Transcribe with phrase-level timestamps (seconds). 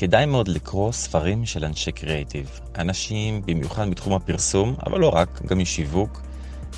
[0.00, 2.60] כדאי מאוד לקרוא ספרים של אנשי קריאיטיב.
[2.78, 6.20] אנשים במיוחד מתחום הפרסום, אבל לא רק, גם משיווק.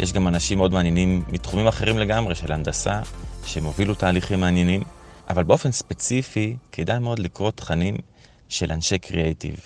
[0.01, 3.01] יש גם אנשים מאוד מעניינים מתחומים אחרים לגמרי, של הנדסה,
[3.45, 4.83] שהם הובילו תהליכים מעניינים.
[5.31, 7.97] אבל באופן ספציפי, כדאי מאוד לקרוא תכנים
[8.49, 9.57] של אנשי קריאיטיב.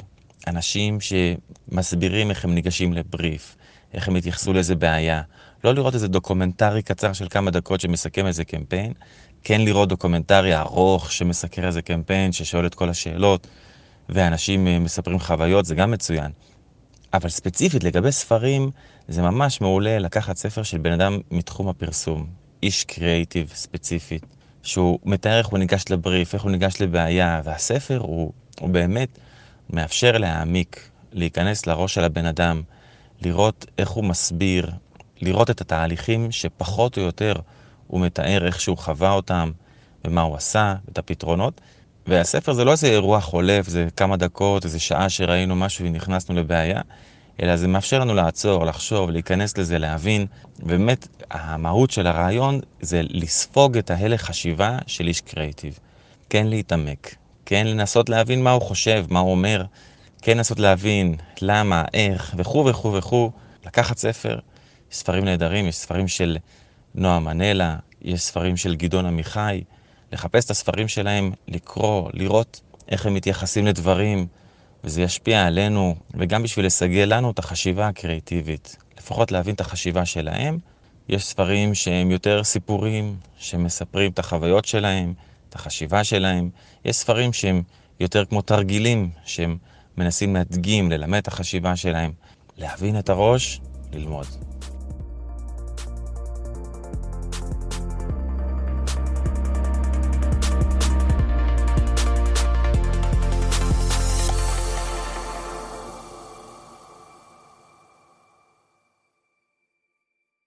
[0.46, 3.56] אנשים שמסבירים איך הם ניגשים לבריף,
[3.94, 5.22] איך הם התייחסו לאיזה בעיה.
[5.64, 8.92] לא לראות איזה דוקומנטרי קצר של כמה דקות שמסכם איזה קמפיין,
[9.42, 13.46] כן לראות דוקומנטרי ארוך שמסקר איזה קמפיין, ששואל את כל השאלות,
[14.08, 16.30] ואנשים אה, מספרים חוויות, זה גם מצוין.
[17.14, 18.70] אבל ספציפית לגבי ספרים,
[19.08, 22.26] זה ממש מעולה לקחת ספר של בן אדם מתחום הפרסום,
[22.62, 24.26] איש קריאיטיב ספציפית,
[24.62, 29.18] שהוא מתאר איך הוא ניגש לבריף, איך הוא ניגש לבעיה, והספר הוא, הוא באמת
[29.70, 32.62] מאפשר להעמיק, להיכנס לראש של הבן אדם,
[33.22, 34.70] לראות איך הוא מסביר,
[35.20, 37.34] לראות את התהליכים שפחות או יותר
[37.86, 39.50] הוא מתאר איך שהוא חווה אותם,
[40.04, 41.60] ומה הוא עשה, את הפתרונות.
[42.06, 46.80] והספר זה לא איזה אירוע חולף, זה כמה דקות, איזה שעה שראינו משהו ונכנסנו לבעיה,
[47.42, 50.26] אלא זה מאפשר לנו לעצור, לחשוב, להיכנס לזה, להבין.
[50.60, 55.78] ובאמת, המהות של הרעיון זה לספוג את ההלך חשיבה של איש קריאיטיב.
[56.30, 57.14] כן להתעמק,
[57.46, 59.64] כן לנסות להבין מה הוא חושב, מה הוא אומר,
[60.22, 63.30] כן לנסות להבין למה, איך, וכו' וכו' וכו'.
[63.66, 64.38] לקחת ספר,
[64.92, 66.36] יש ספרים נהדרים, יש ספרים של
[66.94, 69.62] נועה מנלה, יש ספרים של גדעון עמיחי.
[70.12, 74.26] לחפש את הספרים שלהם, לקרוא, לראות איך הם מתייחסים לדברים,
[74.84, 78.76] וזה ישפיע עלינו, וגם בשביל לסגל לנו את החשיבה הקריאיטיבית.
[78.98, 80.58] לפחות להבין את החשיבה שלהם.
[81.08, 85.14] יש ספרים שהם יותר סיפורים, שמספרים את החוויות שלהם,
[85.48, 86.50] את החשיבה שלהם.
[86.84, 87.62] יש ספרים שהם
[88.00, 89.58] יותר כמו תרגילים, שהם
[89.96, 92.12] מנסים להדגים, ללמד את החשיבה שלהם.
[92.56, 93.60] להבין את הראש,
[93.92, 94.26] ללמוד.